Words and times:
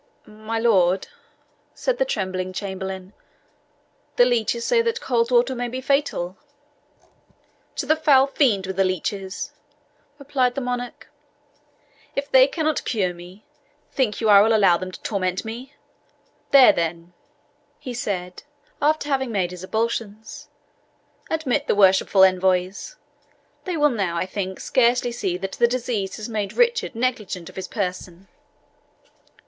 "My 0.25 0.57
lord," 0.57 1.09
said 1.75 1.99
the 1.99 2.05
trembling 2.05 2.53
chamberlain, 2.53 3.13
"the 4.15 4.25
leeches 4.25 4.65
say 4.65 4.81
that 4.81 4.99
cold 4.99 5.29
water 5.29 5.53
may 5.53 5.67
be 5.67 5.79
fatal." 5.79 6.37
"To 7.75 7.85
the 7.85 7.95
foul 7.95 8.25
fiend 8.25 8.65
with 8.65 8.77
the 8.77 8.83
leeches!" 8.83 9.51
replied 10.17 10.55
the 10.55 10.59
monarch; 10.61 11.07
"if 12.15 12.31
they 12.31 12.47
cannot 12.47 12.83
cure 12.83 13.13
me, 13.13 13.45
think 13.91 14.19
you 14.19 14.27
I 14.29 14.41
will 14.41 14.55
allow 14.55 14.75
them 14.75 14.91
to 14.91 14.99
torment 15.03 15.45
me? 15.45 15.75
There, 16.49 16.73
then," 16.73 17.13
he 17.77 17.93
said, 17.93 18.41
after 18.81 19.07
having 19.07 19.31
made 19.31 19.51
his 19.51 19.63
ablutions, 19.63 20.47
"admit 21.29 21.67
the 21.67 21.75
worshipful 21.75 22.23
envoys; 22.23 22.95
they 23.65 23.77
will 23.77 23.91
now, 23.91 24.17
I 24.17 24.25
think, 24.25 24.59
scarcely 24.59 25.11
see 25.11 25.37
that 25.37 25.59
disease 25.59 26.17
has 26.17 26.27
made 26.27 26.53
Richard 26.53 26.95
negligent 26.95 27.49
of 27.49 27.55
his 27.55 27.67
person." 27.67 28.27